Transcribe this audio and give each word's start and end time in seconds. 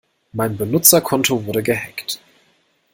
Mein 0.31 0.57
Benutzerkonto 0.57 1.45
wurde 1.45 1.61
gehackt. 1.61 2.23